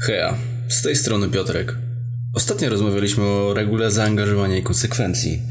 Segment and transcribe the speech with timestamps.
[0.00, 0.36] Heja,
[0.68, 1.76] z tej strony Piotrek.
[2.34, 5.42] Ostatnio rozmawialiśmy o regule zaangażowania i konsekwencji.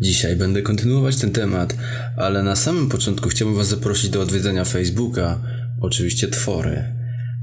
[0.00, 1.76] Dzisiaj będę kontynuować ten temat,
[2.16, 5.40] ale na samym początku chciałbym Was zaprosić do odwiedzenia Facebooka,
[5.80, 6.84] oczywiście Twory,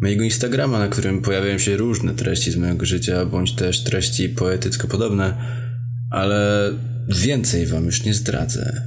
[0.02, 4.88] mojego Instagrama, na którym pojawiają się różne treści z mojego życia, bądź też treści poetycko
[4.88, 5.38] podobne,
[6.12, 6.72] ale
[7.08, 8.82] więcej Wam już nie zdradzę.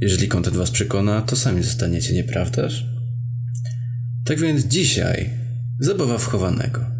[0.00, 2.86] Jeżeli kontent Was przekona, to sami zostaniecie, nieprawdaż?
[4.24, 5.43] Tak więc dzisiaj
[5.78, 6.94] zabawa wchowanego.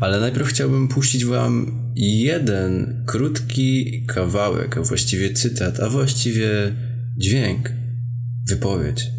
[0.00, 6.48] Ale najpierw chciałbym puścić Wam jeden krótki kawałek, a właściwie cytat, a właściwie
[7.16, 7.72] dźwięk,
[8.48, 9.10] wypowiedź.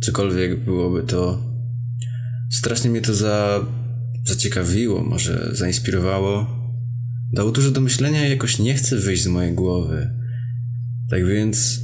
[0.00, 1.52] Cokolwiek byłoby to.
[2.50, 3.66] Strasznie mnie to za,
[4.24, 6.62] zaciekawiło, może zainspirowało.
[7.32, 10.10] Dało dużo do myślenia i jakoś nie chcę wyjść z mojej głowy.
[11.10, 11.80] Tak więc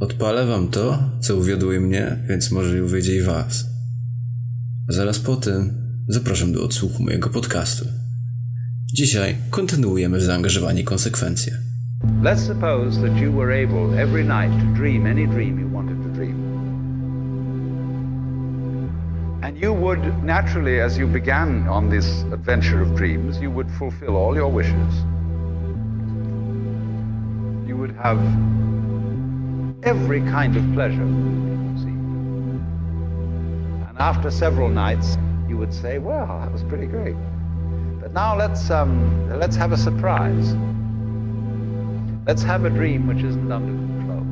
[0.00, 3.73] odpalę Wam to, co uwiodło mnie, więc może uwiedzie i Was.
[4.88, 5.74] Zaraz po tym
[6.08, 7.84] zapraszam do odsłuchu mojego podcastu.
[8.92, 11.52] Dzisiaj kontynuujemy zaangażowanie konsekwencje.
[12.22, 16.08] Let's suppose that you were able every night to dream any dream you wanted to
[16.08, 16.34] dream.
[19.42, 24.16] And you would naturally, as you began on this adventure of dreams, you would fulfill
[24.16, 24.94] all your wishes.
[27.68, 28.18] You would have
[29.82, 31.53] every kind of pleasure.
[33.94, 35.16] And after several nights,
[35.48, 37.14] you would say, "Well, that was pretty great."
[38.00, 40.54] But now let's um, let's have a surprise.
[42.26, 44.24] Let's have a dream which isn't under control.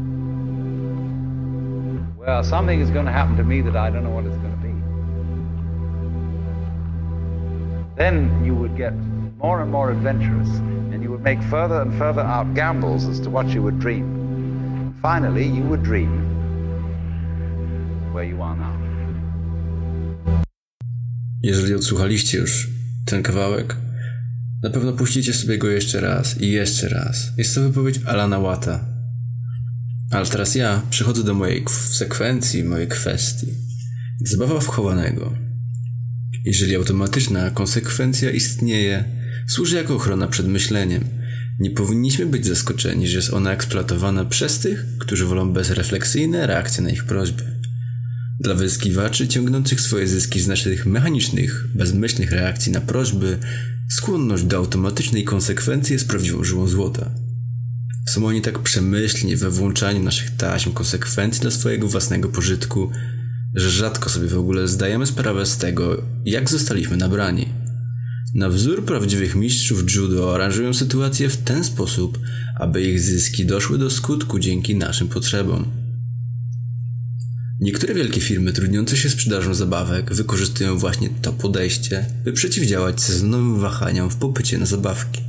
[2.16, 4.50] Well, something is going to happen to me that I don't know what it's going
[4.50, 4.72] to be.
[7.96, 8.94] Then you would get
[9.38, 13.30] more and more adventurous, and you would make further and further out gambles as to
[13.30, 14.98] what you would dream.
[15.00, 16.10] Finally, you would dream
[18.12, 18.81] where you are now.
[21.42, 22.70] Jeżeli odsłuchaliście już
[23.04, 23.76] ten kawałek,
[24.62, 27.32] na pewno puścicie sobie go jeszcze raz i jeszcze raz.
[27.38, 28.88] Jest to wypowiedź Alana Watta.
[30.10, 33.46] Ale teraz ja przechodzę do mojej sekwencji, mojej kwestii.
[34.20, 35.32] Zabawa wchowanego.
[36.44, 39.04] Jeżeli automatyczna konsekwencja istnieje,
[39.48, 41.04] służy jako ochrona przed myśleniem.
[41.60, 46.90] Nie powinniśmy być zaskoczeni, że jest ona eksploatowana przez tych, którzy wolą bezrefleksyjne reakcje na
[46.90, 47.61] ich prośby.
[48.42, 53.38] Dla wyzyskiwaczy ciągnących swoje zyski z naszych mechanicznych, bezmyślnych reakcji na prośby,
[53.90, 57.10] skłonność do automatycznej konsekwencji jest prawdziwą żyłą złota.
[58.08, 62.90] Są oni tak przemyślni we włączaniu naszych taśm konsekwencji dla swojego własnego pożytku,
[63.54, 67.48] że rzadko sobie w ogóle zdajemy sprawę z tego, jak zostaliśmy nabrani.
[68.34, 72.18] Na wzór prawdziwych mistrzów judo aranżują sytuację w ten sposób,
[72.60, 75.81] aby ich zyski doszły do skutku dzięki naszym potrzebom.
[77.62, 84.10] Niektóre wielkie firmy trudniące się sprzedażą zabawek wykorzystują właśnie to podejście, by przeciwdziałać sezonowym wahaniom
[84.10, 85.22] w popycie na zabawki.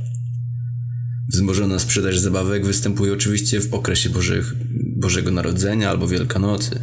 [1.32, 4.54] Wzmożona sprzedaż zabawek występuje oczywiście w okresie Bożych,
[4.96, 6.78] Bożego Narodzenia albo Wielkanocy,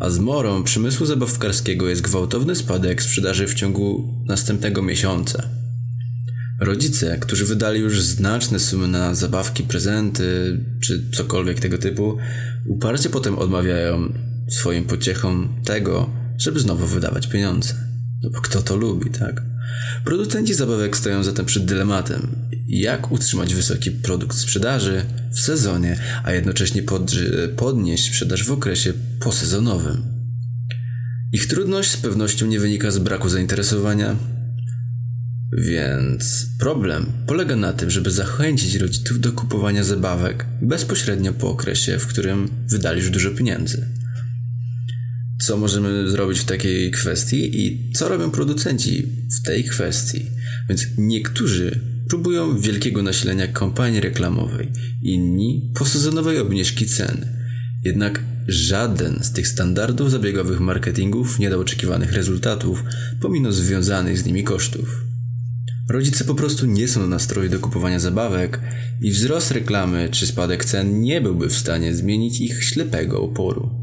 [0.00, 5.48] a zmorą przemysłu zabawkarskiego jest gwałtowny spadek sprzedaży w ciągu następnego miesiąca.
[6.60, 12.16] Rodzice, którzy wydali już znaczne sumy na zabawki, prezenty czy cokolwiek tego typu,
[12.66, 14.12] uparcie potem odmawiają
[14.50, 17.74] swoim pociechom tego, żeby znowu wydawać pieniądze.
[18.22, 19.42] No bo kto to lubi, tak?
[20.04, 22.36] Producenci zabawek stoją zatem przed dylematem,
[22.68, 26.82] jak utrzymać wysoki produkt sprzedaży w sezonie, a jednocześnie
[27.56, 30.02] podnieść sprzedaż w okresie posezonowym.
[31.32, 34.16] Ich trudność z pewnością nie wynika z braku zainteresowania,
[35.52, 42.06] więc problem polega na tym, żeby zachęcić rodziców do kupowania zabawek bezpośrednio po okresie, w
[42.06, 43.86] którym wydali już dużo pieniędzy
[45.40, 49.06] co możemy zrobić w takiej kwestii i co robią producenci
[49.38, 50.26] w tej kwestii.
[50.68, 54.68] Więc niektórzy próbują wielkiego nasilenia kampanii reklamowej,
[55.02, 57.26] inni posezonowej obniżki cen.
[57.84, 62.84] Jednak żaden z tych standardów zabiegowych marketingów nie dał oczekiwanych rezultatów,
[63.20, 65.04] pomimo związanych z nimi kosztów.
[65.90, 68.60] Rodzice po prostu nie są na nastroju do kupowania zabawek
[69.00, 73.79] i wzrost reklamy czy spadek cen nie byłby w stanie zmienić ich ślepego oporu.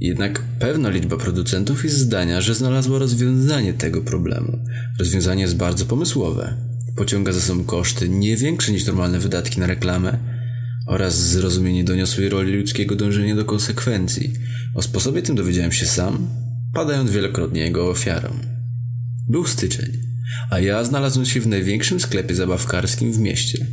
[0.00, 4.58] Jednak pewna liczba producentów jest zdania, że znalazła rozwiązanie tego problemu.
[4.98, 6.54] Rozwiązanie jest bardzo pomysłowe.
[6.96, 10.18] Pociąga za sobą koszty nie większe niż normalne wydatki na reklamę
[10.86, 14.32] oraz zrozumienie doniosłej roli ludzkiego dążenia do konsekwencji.
[14.74, 16.28] O sposobie tym dowiedziałem się sam,
[16.74, 18.28] padając wielokrotnie jego ofiarą.
[19.28, 19.92] Był styczeń,
[20.50, 23.66] a ja znalazłem się w największym sklepie zabawkarskim w mieście.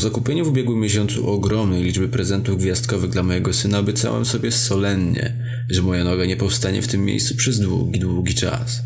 [0.00, 5.44] Po zakupieniu w ubiegłym miesiącu ogromnej liczby prezentów gwiazdkowych dla mojego syna obiecałem sobie solennie,
[5.70, 8.82] że moja noga nie powstanie w tym miejscu przez długi, długi czas.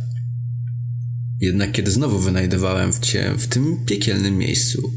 [1.40, 4.90] Jednak kiedy znowu wynajdowałem się w tym piekielnym miejscu,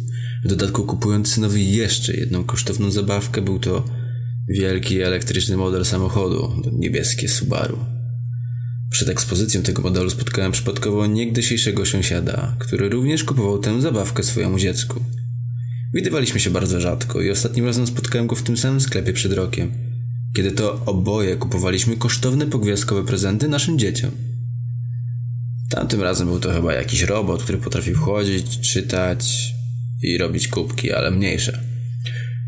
[0.46, 3.86] w dodatku kupując synowi jeszcze jedną kosztowną zabawkę, był to
[4.50, 7.78] wielki elektryczny model samochodu, niebieskie Subaru.
[8.92, 15.02] Przed ekspozycją tego modelu spotkałem przypadkowo niegdysiejszego sąsiada, który również kupował tę zabawkę swojemu dziecku.
[15.94, 19.72] Widywaliśmy się bardzo rzadko i ostatnim razem spotkałem go w tym samym sklepie przed rokiem,
[20.36, 24.12] kiedy to oboje kupowaliśmy kosztowne pogwiazdkowe prezenty naszym dzieciom.
[25.70, 29.54] Tamtym razem był to chyba jakiś robot, który potrafił chodzić, czytać
[30.02, 31.64] i robić kubki, ale mniejsze.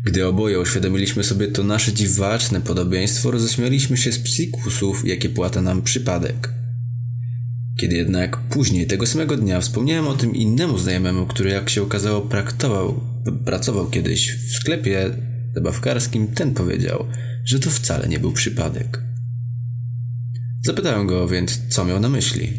[0.04, 5.82] Gdy oboje uświadomiliśmy sobie to nasze dziwaczne podobieństwo, roześmialiśmy się z psikusów, jakie płata nam
[5.82, 6.54] przypadek.
[7.80, 12.20] Kiedy jednak później tego samego dnia wspomniałem o tym innemu znajomemu, który jak się okazało
[12.20, 13.00] praktował,
[13.44, 15.10] pracował kiedyś w sklepie
[15.54, 17.06] zabawkarskim, ten powiedział,
[17.44, 19.02] że to wcale nie był przypadek.
[20.64, 22.52] Zapytałem go więc, co miał na myśli.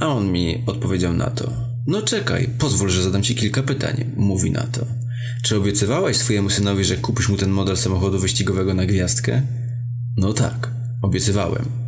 [0.00, 1.52] A on mi odpowiedział na to.
[1.86, 4.86] No czekaj, pozwól, że zadam ci kilka pytań, mówi na to.
[5.42, 9.42] Czy obiecywałeś swojemu synowi, że kupisz mu ten model samochodu wyścigowego na gwiazdkę?
[10.16, 10.70] No tak,
[11.02, 11.85] obiecywałem.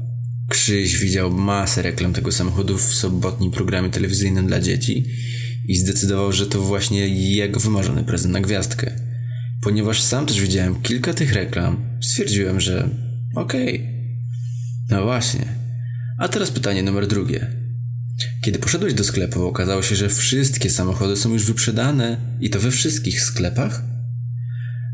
[0.48, 5.04] Krzyś widział masę reklam tego samochodu w sobotnim programie telewizyjnym dla dzieci
[5.68, 8.92] i zdecydował, że to właśnie jego wymarzony prezent na gwiazdkę.
[9.62, 12.88] Ponieważ sam też widziałem kilka tych reklam, stwierdziłem, że
[13.34, 13.74] okej.
[13.74, 13.98] Okay.
[14.90, 15.46] No właśnie.
[16.18, 17.46] A teraz pytanie numer drugie.
[18.42, 22.70] Kiedy poszedłeś do sklepu, okazało się, że wszystkie samochody są już wyprzedane i to we
[22.70, 23.82] wszystkich sklepach?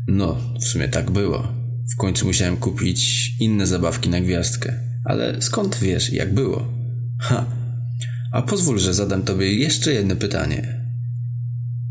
[0.07, 1.53] No, w sumie tak było.
[1.93, 4.94] W końcu musiałem kupić inne zabawki na gwiazdkę.
[5.05, 6.73] Ale skąd wiesz, jak było?
[7.19, 7.45] Ha.
[8.31, 10.85] A pozwól, że zadam tobie jeszcze jedno pytanie.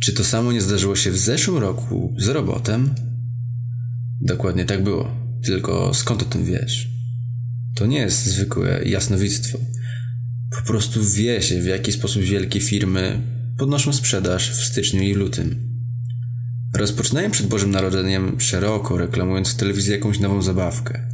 [0.02, 2.94] Czy to samo nie zdarzyło się w zeszłym roku z robotem?
[4.20, 5.16] Dokładnie tak było.
[5.44, 6.88] Tylko skąd o tym wiesz?
[7.74, 9.58] To nie jest zwykłe jasnowictwo.
[10.50, 13.20] Po prostu wie się, w jaki sposób wielkie firmy
[13.58, 15.74] podnoszą sprzedaż w styczniu i lutym.
[16.74, 21.13] Rozpoczynają przed Bożym Narodzeniem szeroko, reklamując w telewizji jakąś nową zabawkę.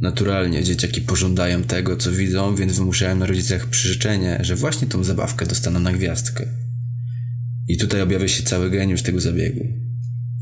[0.00, 5.46] Naturalnie dzieciaki pożądają tego, co widzą, więc wymuszają na rodzicach przyrzeczenie, że właśnie tą zabawkę
[5.46, 6.46] dostaną na gwiazdkę.
[7.68, 9.66] I tutaj objawia się cały geniusz tego zabiegu.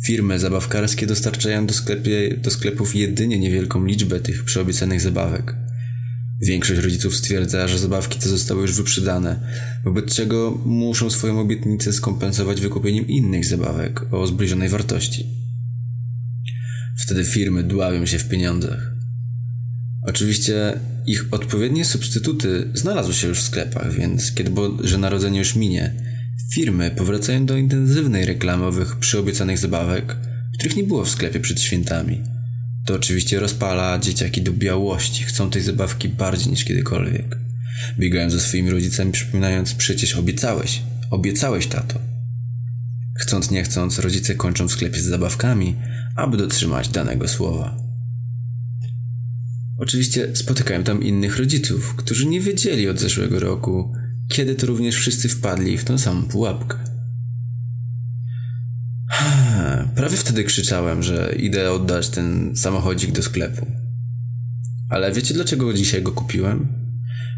[0.06, 5.56] Firmy zabawkarskie dostarczają do, sklepie, do sklepów jedynie niewielką liczbę tych przyobiecanych zabawek.
[6.40, 9.40] Większość rodziców stwierdza, że zabawki te zostały już wyprzedane,
[9.84, 15.26] wobec czego muszą swoją obietnicę skompensować wykupieniem innych zabawek o zbliżonej wartości.
[17.04, 18.93] Wtedy firmy dławią się w pieniądzach.
[20.04, 25.94] Oczywiście ich odpowiednie substytuty znalazły się już w sklepach, więc kiedy Boże Narodzenie już minie,
[26.52, 30.16] firmy powracają do intensywnej reklamy owych przyobiecanych zabawek,
[30.58, 32.20] których nie było w sklepie przed świętami–
[32.84, 37.38] to oczywiście rozpala dzieciaki do białości, chcą tej zabawki bardziej niż kiedykolwiek.
[37.98, 42.00] Biegają ze swoimi rodzicami, przypominając: Przecież obiecałeś, obiecałeś, tato.
[43.18, 45.76] Chcąc nie chcąc, rodzice kończą w sklepie z zabawkami,
[46.16, 47.83] aby dotrzymać danego słowa.
[49.78, 53.92] Oczywiście spotykają tam innych rodziców, którzy nie wiedzieli od zeszłego roku,
[54.28, 56.78] kiedy to również wszyscy wpadli w tą samą pułapkę.
[59.96, 63.66] Prawie wtedy krzyczałem, że idę oddać ten samochodzik do sklepu.
[64.88, 66.68] Ale wiecie dlaczego dzisiaj go kupiłem?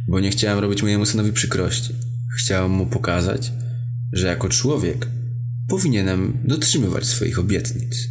[0.08, 1.94] Bo nie chciałem robić mojemu synowi przykrości.
[2.38, 3.52] Chciałem mu pokazać,
[4.12, 5.08] że jako człowiek
[5.68, 8.08] powinienem dotrzymywać swoich obietnic.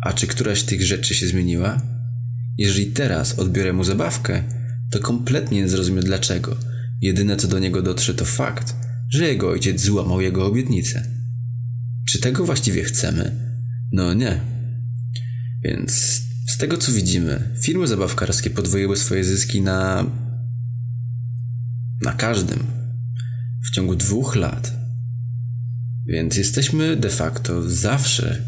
[0.00, 1.93] A czy któraś z tych rzeczy się zmieniła?
[2.58, 4.42] Jeżeli teraz odbiorę mu zabawkę,
[4.90, 6.56] to kompletnie nie zrozumie dlaczego.
[7.00, 8.76] Jedyne co do niego dotrze to fakt,
[9.10, 11.02] że jego ojciec złamał jego obietnicę.
[12.08, 13.32] Czy tego właściwie chcemy?
[13.92, 14.40] No nie.
[15.62, 20.06] Więc z tego co widzimy, firmy zabawkarskie podwoiły swoje zyski na.
[22.02, 22.58] na każdym.
[23.64, 24.72] W ciągu dwóch lat.
[26.06, 28.42] Więc jesteśmy de facto zawsze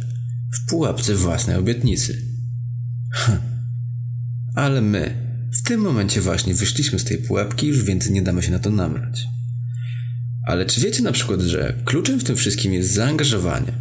[0.55, 2.23] w pułapce własnej obietnicy.
[3.13, 3.56] Ha.
[4.57, 5.15] Ale my
[5.53, 8.71] w tym momencie właśnie wyszliśmy z tej pułapki, już więcej nie damy się na to
[8.71, 9.27] namrać.
[10.47, 13.73] Ale czy wiecie na przykład, że kluczem w tym wszystkim jest zaangażowanie?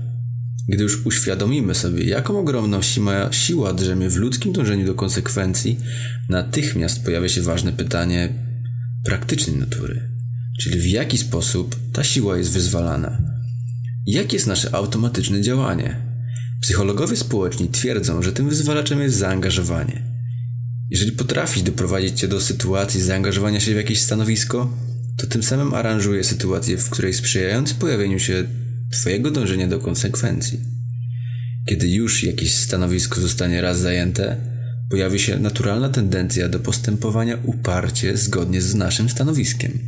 [0.67, 5.79] Gdy już uświadomimy sobie, jaką ogromną siła, siła drzemie w ludzkim dążeniu do konsekwencji,
[6.29, 8.29] natychmiast pojawia się ważne pytanie
[9.03, 10.09] praktycznej natury.
[10.59, 13.17] Czyli w jaki sposób ta siła jest wyzwalana?
[14.05, 15.95] Jakie jest nasze automatyczne działanie?
[16.61, 20.14] Psychologowie społeczni twierdzą, że tym wyzwalaczem jest zaangażowanie.
[20.89, 24.77] Jeżeli potrafisz doprowadzić cię do sytuacji zaangażowania się w jakieś stanowisko,
[25.17, 28.43] to tym samym aranżuje sytuację, w której sprzyjający pojawieniu się
[28.91, 30.59] Twojego dążenia do konsekwencji.
[31.65, 34.37] Kiedy już jakieś stanowisko zostanie raz zajęte,
[34.89, 39.79] pojawi się naturalna tendencja do postępowania uparcie zgodnie z naszym stanowiskiem.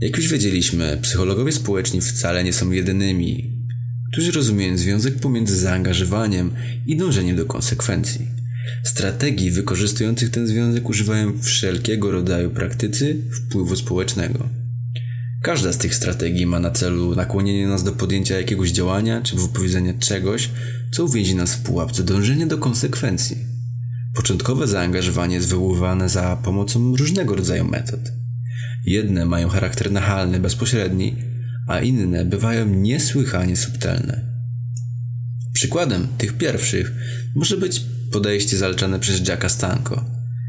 [0.00, 3.60] Jak już wiedzieliśmy, psychologowie społeczni wcale nie są jedynymi,
[4.12, 6.50] którzy rozumieją związek pomiędzy zaangażowaniem
[6.86, 8.39] i dążeniem do konsekwencji.
[8.84, 14.48] Strategii wykorzystujących ten związek używają wszelkiego rodzaju praktycy wpływu społecznego.
[15.42, 19.94] Każda z tych strategii ma na celu nakłonienie nas do podjęcia jakiegoś działania czy wypowiedzenia
[19.94, 20.50] czegoś,
[20.92, 23.36] co uwięzi nas w pułapce dążenia do konsekwencji.
[24.14, 28.00] Początkowe zaangażowanie jest wywoływane za pomocą różnego rodzaju metod.
[28.86, 31.16] Jedne mają charakter nachalny, bezpośredni,
[31.68, 34.20] a inne bywają niesłychanie subtelne.
[35.52, 36.92] Przykładem tych pierwszych
[37.34, 40.04] może być podejście zaleczane przez Jacka Stanko.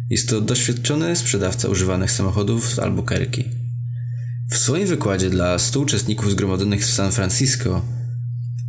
[0.09, 3.43] Jest to doświadczony sprzedawca używanych samochodów z Albuquerque.
[4.51, 7.85] W swoim wykładzie dla 100 uczestników zgromadzonych w San Francisco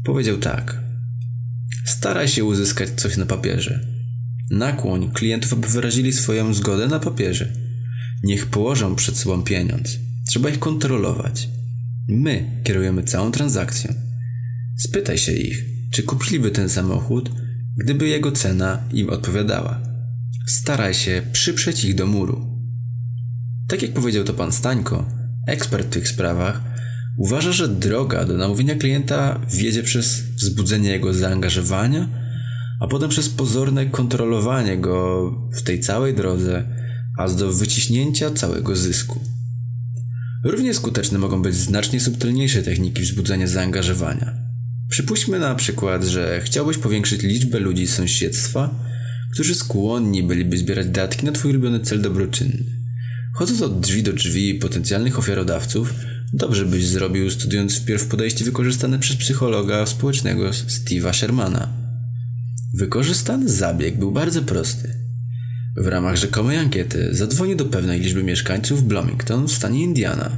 [0.05, 0.83] powiedział tak:
[1.87, 3.87] Staraj się uzyskać coś na papierze.
[4.51, 7.53] Nakłoń klientów, aby wyrazili swoją zgodę na papierze.
[8.23, 9.99] Niech położą przed sobą pieniądz.
[10.29, 11.49] Trzeba ich kontrolować.
[12.09, 13.95] My kierujemy całą transakcją.
[14.79, 17.31] Spytaj się ich, czy kupiliby ten samochód,
[17.77, 19.81] gdyby jego cena im odpowiadała.
[20.47, 22.59] Staraj się przyprzeć ich do muru.
[23.69, 25.09] Tak jak powiedział to pan Stańko,
[25.47, 26.61] ekspert w tych sprawach,
[27.19, 32.09] uważa, że droga do namówienia klienta wiedzie przez wzbudzenie jego zaangażowania,
[32.81, 36.65] a potem przez pozorne kontrolowanie go w tej całej drodze,
[37.19, 39.21] aż do wyciśnięcia całego zysku.
[40.45, 44.52] Równie skuteczne mogą być znacznie subtelniejsze techniki wzbudzenia zaangażowania.
[44.93, 48.75] Przypuśćmy na przykład, że chciałbyś powiększyć liczbę ludzi z sąsiedztwa,
[49.33, 52.65] którzy skłonni byliby zbierać datki na twój ulubiony cel dobroczynny.
[53.35, 55.95] Chodząc od drzwi do drzwi potencjalnych ofiarodawców,
[56.33, 61.69] dobrze byś zrobił studiując wpierw podejście wykorzystane przez psychologa społecznego Steve'a Shermana.
[62.75, 64.95] Wykorzystany zabieg był bardzo prosty.
[65.77, 70.31] W ramach rzekomej ankiety zadzwonił do pewnej liczby mieszkańców Bloomington w stanie Indiana,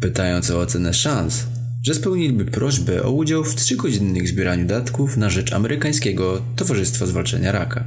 [0.00, 1.46] pytając o ocenę szans,
[1.86, 7.84] że spełniliby prośbę o udział w trzygodzinnych zbieraniu datków na rzecz amerykańskiego Towarzystwa Zwalczania Raka.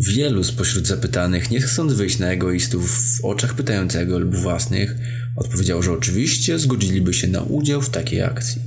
[0.00, 4.96] Wielu spośród zapytanych, nie chcąc wyjść na egoistów w oczach pytającego lub własnych,
[5.36, 8.62] odpowiedział, że oczywiście zgodziliby się na udział w takiej akcji.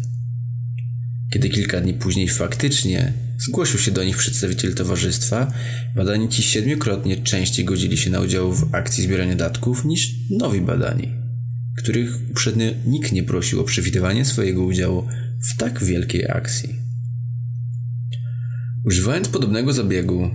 [1.34, 5.54] Kiedy kilka dni później faktycznie zgłosił się do nich przedstawiciel towarzystwa,
[5.96, 11.21] badani ci siedmiokrotnie częściej godzili się na udział w akcji zbierania datków niż nowi badani,
[11.78, 15.08] których uprzednio nikt nie prosił o przewidywanie swojego udziału
[15.42, 16.76] w tak wielkiej akcji.
[18.86, 20.30] Używając podobnego zabiegu,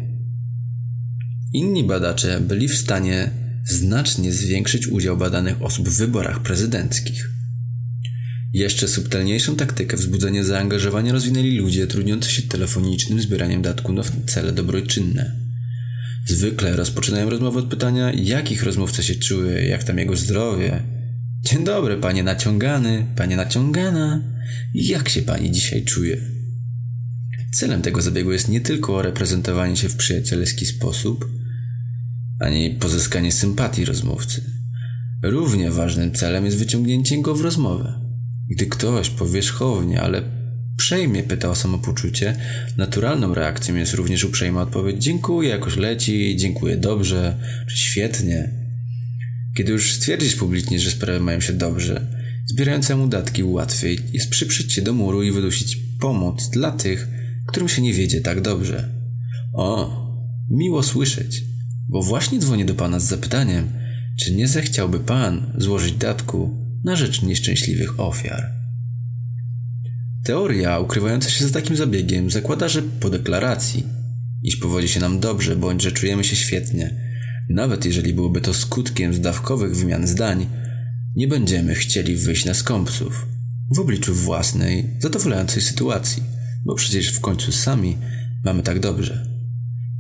[1.53, 3.31] inni badacze byli w stanie
[3.69, 7.31] znacznie zwiększyć udział badanych osób w wyborach prezydenckich.
[8.53, 15.47] Jeszcze subtelniejszą taktykę wzbudzenia zaangażowania rozwinęli ludzie trudniący się telefonicznym zbieraniem datku na cele dobroczynne.
[16.27, 20.96] Zwykle rozpoczynają rozmowę od pytania, jak ich rozmówca się czuje, jak tam jego zdrowie.
[21.47, 24.23] Dzień dobry, panie naciągany, panie naciągana.
[24.75, 26.21] Jak się pani dzisiaj czuje?
[27.53, 31.31] Celem tego zabiegu jest nie tylko reprezentowanie się w przyjacielski sposób,
[32.41, 34.45] ani pozyskanie sympatii rozmówcy.
[35.23, 38.01] Równie ważnym celem jest wyciągnięcie go w rozmowę.
[38.51, 40.23] Gdy ktoś powierzchownie, ale
[40.77, 42.37] przejmie pyta o samopoczucie,
[42.77, 47.37] naturalną reakcją jest również uprzejma odpowiedź dziękuję, jakoś leci, dziękuję dobrze,
[47.69, 48.66] czy świetnie.
[49.57, 52.07] Kiedy już stwierdzisz publicznie, że sprawy mają się dobrze,
[52.47, 57.09] zbierającemu datki łatwiej jest przyprzeć się do muru i wydusić pomoc dla tych,
[57.47, 58.89] którym się nie wiedzie tak dobrze.
[59.53, 59.91] O,
[60.51, 61.43] miło słyszeć,
[61.89, 63.69] bo właśnie dzwonię do pana z zapytaniem,
[64.19, 68.53] czy nie zechciałby pan złożyć datku na rzecz nieszczęśliwych ofiar.
[70.25, 73.87] Teoria ukrywająca się za takim zabiegiem zakłada, że po deklaracji,
[74.43, 77.16] iż powodzi się nam dobrze, bądź że czujemy się świetnie,
[77.49, 80.47] nawet jeżeli byłoby to skutkiem zdawkowych wymian zdań,
[81.17, 83.27] nie będziemy chcieli wyjść na skąpców
[83.75, 86.23] w obliczu własnej, zadowalającej sytuacji,
[86.65, 87.97] bo przecież w końcu sami
[88.45, 89.27] mamy tak dobrze.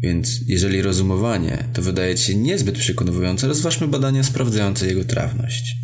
[0.03, 5.76] Więc jeżeli rozumowanie to wydaje się niezbyt przekonujące, rozważmy badania sprawdzające jego trawność.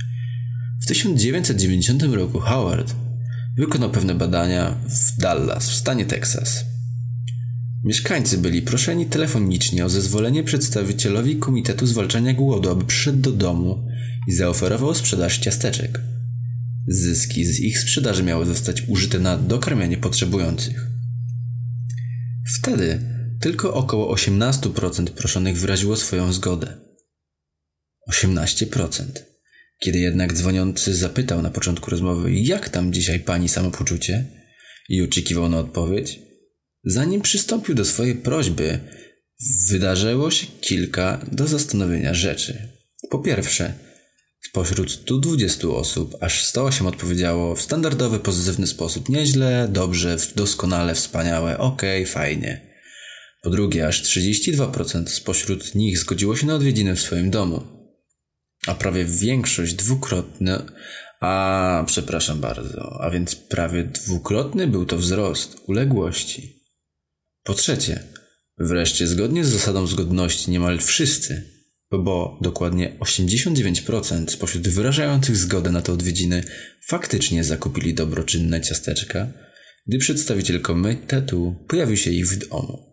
[0.83, 2.95] W 1990 roku Howard
[3.57, 6.65] wykonał pewne badania w Dallas, w stanie Teksas.
[7.85, 13.89] Mieszkańcy byli proszeni telefonicznie o zezwolenie przedstawicielowi Komitetu Zwalczania Głodu, aby przyszedł do domu
[14.29, 16.01] i zaoferował sprzedaż ciasteczek.
[16.89, 20.87] Zyski z ich sprzedaży miały zostać użyte na dokarmianie potrzebujących.
[22.59, 23.01] Wtedy
[23.41, 26.77] tylko około 18% proszonych wyraziło swoją zgodę.
[28.11, 29.05] 18%.
[29.79, 34.25] Kiedy jednak dzwoniący zapytał na początku rozmowy, jak tam dzisiaj pani samopoczucie,
[34.89, 36.21] i oczekiwał na odpowiedź,
[36.85, 38.81] zanim przystąpił do swojej prośby,
[39.71, 42.69] wydarzyło się kilka do zastanowienia rzeczy.
[43.11, 43.75] Po pierwsze,
[44.49, 52.07] Spośród 120 osób, aż 108 odpowiedziało w standardowy, pozytywny sposób nieźle, dobrze, doskonale, wspaniałe, okay,
[52.07, 52.61] fajnie.
[53.43, 57.63] Po drugie, aż 32% spośród nich zgodziło się na odwiedziny w swoim domu.
[58.67, 60.59] A prawie większość dwukrotnie,
[61.21, 66.62] a przepraszam bardzo, a więc prawie dwukrotny był to wzrost uległości.
[67.43, 68.03] Po trzecie,
[68.59, 71.53] wreszcie zgodnie z zasadą zgodności niemal wszyscy,
[71.91, 76.45] bo dokładnie 89% spośród wyrażających zgodę na te odwiedziny
[76.87, 79.33] faktycznie zakupili dobroczynne ciasteczka,
[79.87, 82.93] gdy przedstawiciel komitetu pojawił się ich w domu.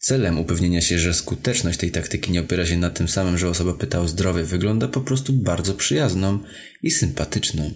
[0.00, 3.74] Celem upewnienia się, że skuteczność tej taktyki nie opiera się na tym samym, że osoba
[3.74, 6.38] pyta o zdrowie, wygląda po prostu bardzo przyjazną
[6.82, 7.70] i sympatyczną.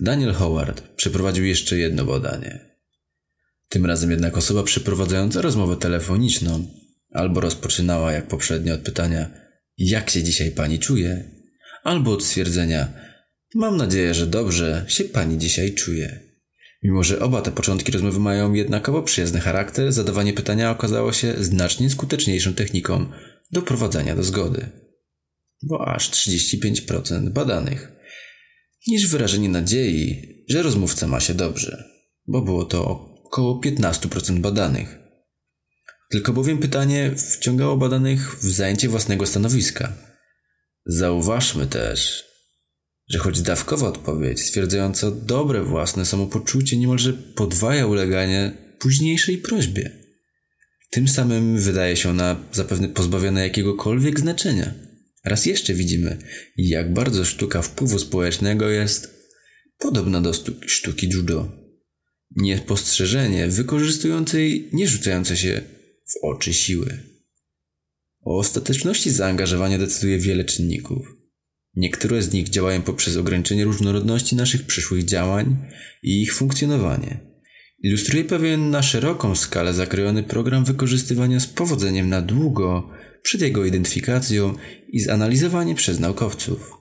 [0.00, 2.77] Daniel Howard przeprowadził jeszcze jedno badanie.
[3.68, 6.66] Tym razem jednak osoba przeprowadzająca rozmowę telefoniczną
[7.12, 9.30] albo rozpoczynała jak poprzednio od pytania
[9.78, 11.30] jak się dzisiaj pani czuje,
[11.84, 12.92] albo od stwierdzenia
[13.54, 16.20] mam nadzieję, że dobrze się pani dzisiaj czuje.
[16.82, 21.90] Mimo, że oba te początki rozmowy mają jednakowo przyjazny charakter, zadawanie pytania okazało się znacznie
[21.90, 23.06] skuteczniejszą techniką
[23.52, 24.68] doprowadzenia do zgody.
[25.62, 27.92] Bo aż 35% badanych
[28.86, 31.84] niż wyrażenie nadziei, że rozmówca ma się dobrze,
[32.26, 34.98] bo było to około 15% badanych.
[36.10, 39.92] Tylko bowiem pytanie wciągało badanych w zajęcie własnego stanowiska.
[40.86, 42.24] Zauważmy też,
[43.08, 49.90] że choć dawkowa odpowiedź stwierdzająca dobre własne samopoczucie niemalże podwaja uleganie późniejszej prośbie.
[50.90, 54.74] Tym samym wydaje się ona zapewne pozbawiona jakiegokolwiek znaczenia.
[55.24, 56.18] Raz jeszcze widzimy,
[56.56, 59.14] jak bardzo sztuka wpływu społecznego jest
[59.78, 60.32] podobna do
[60.66, 61.67] sztuki judo.
[62.36, 65.60] Niepostrzeżenie wykorzystującej nie rzucające się
[66.06, 66.98] w oczy siły.
[68.24, 71.18] O ostateczności zaangażowania decyduje wiele czynników.
[71.74, 75.56] Niektóre z nich działają poprzez ograniczenie różnorodności naszych przyszłych działań
[76.02, 77.20] i ich funkcjonowanie.
[77.82, 82.90] Ilustruje pewien na szeroką skalę zakrojony program wykorzystywania z powodzeniem na długo
[83.22, 84.54] przed jego identyfikacją
[84.88, 86.77] i zanalizowaniem przez naukowców.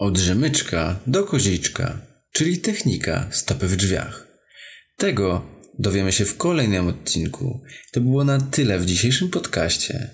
[0.00, 2.00] Od rzemyczka do koziczka,
[2.32, 4.26] czyli technika stopy w drzwiach.
[4.96, 5.46] Tego
[5.78, 7.60] dowiemy się w kolejnym odcinku.
[7.92, 10.10] To było na tyle w dzisiejszym podcaście.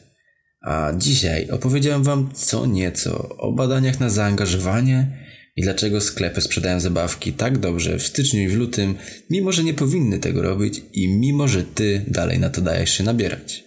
[0.61, 7.33] A dzisiaj opowiedziałem Wam co nieco o badaniach na zaangażowanie i dlaczego sklepy sprzedają zabawki
[7.33, 8.95] tak dobrze w styczniu i w lutym,
[9.31, 13.05] mimo że nie powinny tego robić i mimo że Ty dalej na to dajesz się
[13.05, 13.65] nabierać.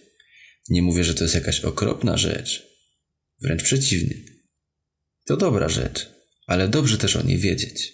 [0.68, 2.66] Nie mówię, że to jest jakaś okropna rzecz.
[3.42, 4.29] Wręcz przeciwnie.
[5.26, 6.10] To dobra rzecz,
[6.46, 7.92] ale dobrze też o niej wiedzieć.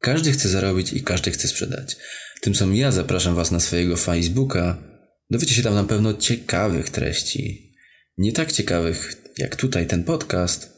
[0.00, 1.96] Każdy chce zarobić i każdy chce sprzedać.
[2.40, 4.82] Tym samym ja zapraszam Was na swojego Facebooka.
[5.30, 7.72] Dowiecie się tam na pewno ciekawych treści.
[8.18, 10.72] Nie tak ciekawych jak tutaj ten podcast,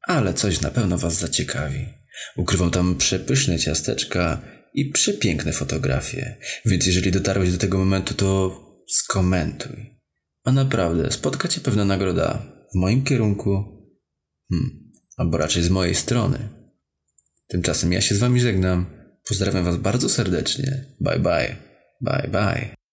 [0.00, 1.86] ale coś na pewno Was zaciekawi.
[2.36, 4.42] Ukrywam tam przepyszne ciasteczka
[4.74, 6.36] i przepiękne fotografie.
[6.64, 10.00] Więc jeżeli dotarłeś do tego momentu, to skomentuj.
[10.44, 13.64] A naprawdę, spotka Cię pewna nagroda w moim kierunku,
[14.50, 14.83] hmm,
[15.16, 16.38] albo raczej z mojej strony.
[17.46, 18.86] Tymczasem ja się z Wami żegnam.
[19.28, 20.84] Pozdrawiam Was bardzo serdecznie.
[21.00, 21.56] Bye bye.
[22.00, 22.74] Bye bye.